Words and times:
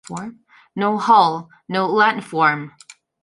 No 0.75 0.97
hole, 0.97 1.47
no 1.69 1.87
landform. 1.89 2.71